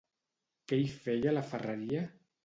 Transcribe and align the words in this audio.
Què 0.71 0.79
hi 0.83 0.87
feia 1.03 1.29
a 1.31 1.33
la 1.35 1.43
ferreria? 1.51 2.01